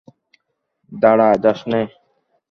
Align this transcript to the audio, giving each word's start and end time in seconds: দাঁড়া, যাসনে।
দাঁড়া, 0.91 1.29
যাসনে। 1.43 1.81